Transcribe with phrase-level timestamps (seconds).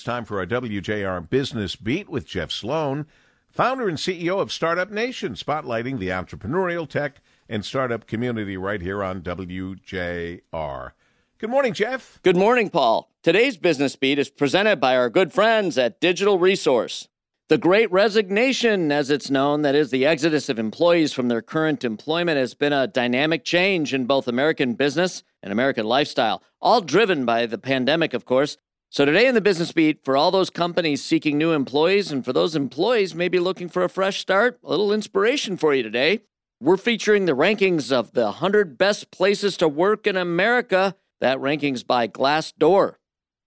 [0.00, 3.04] It's time for our WJR Business Beat with Jeff Sloan,
[3.50, 9.04] founder and CEO of Startup Nation, spotlighting the entrepreneurial tech and startup community right here
[9.04, 10.92] on WJR.
[11.36, 12.18] Good morning, Jeff.
[12.22, 13.10] Good morning, Paul.
[13.22, 17.08] Today's Business Beat is presented by our good friends at Digital Resource.
[17.48, 21.84] The Great Resignation, as it's known, that is the exodus of employees from their current
[21.84, 27.26] employment, has been a dynamic change in both American business and American lifestyle, all driven
[27.26, 28.56] by the pandemic, of course.
[28.92, 32.32] So, today in the Business Beat, for all those companies seeking new employees and for
[32.32, 36.22] those employees maybe looking for a fresh start, a little inspiration for you today.
[36.60, 40.96] We're featuring the rankings of the 100 best places to work in America.
[41.20, 42.96] That ranking's by Glassdoor.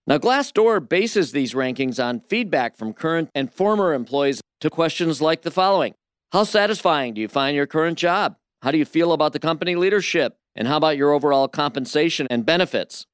[0.07, 5.41] Now, Glassdoor bases these rankings on feedback from current and former employees to questions like
[5.41, 5.93] the following
[6.31, 8.37] How satisfying do you find your current job?
[8.61, 10.37] How do you feel about the company leadership?
[10.55, 13.07] And how about your overall compensation and benefits?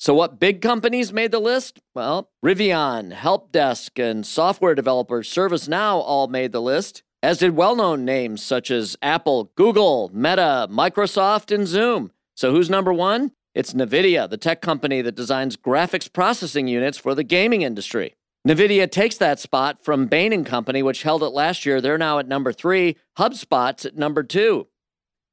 [0.00, 1.80] So, what big companies made the list?
[1.92, 8.04] Well, Rivian, Helpdesk, and software developer ServiceNow all made the list, as did well known
[8.04, 12.12] names such as Apple, Google, Meta, Microsoft, and Zoom.
[12.36, 13.32] So, who's number one?
[13.56, 18.14] It's NVIDIA, the tech company that designs graphics processing units for the gaming industry.
[18.46, 21.80] NVIDIA takes that spot from Bain & Company, which held it last year.
[21.80, 22.96] They're now at number three.
[23.18, 24.68] HubSpot's at number two.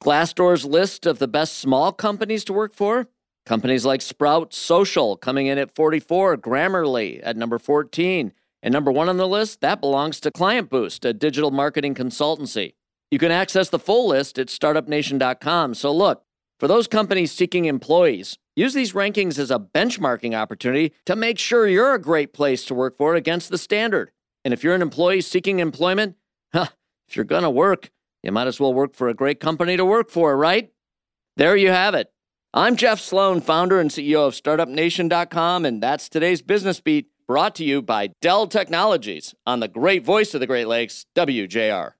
[0.03, 3.09] Glassdoor's list of the best small companies to work for
[3.45, 8.33] Companies like Sprout Social coming in at 44, Grammarly at number 14.
[8.63, 12.73] And number one on the list, that belongs to ClientBoost, a digital marketing consultancy.
[13.11, 15.75] You can access the full list at startupnation.com.
[15.75, 16.23] So, look,
[16.59, 21.67] for those companies seeking employees, use these rankings as a benchmarking opportunity to make sure
[21.67, 24.09] you're a great place to work for against the standard.
[24.43, 26.15] And if you're an employee seeking employment,
[26.51, 26.67] huh,
[27.07, 27.91] if you're going to work,
[28.23, 30.71] you might as well work for a great company to work for, right?
[31.37, 32.11] There you have it.
[32.57, 37.65] I'm Jeff Sloan, founder and CEO of StartupNation.com, and that's today's Business Beat brought to
[37.65, 41.95] you by Dell Technologies on the great voice of the Great Lakes, WJR.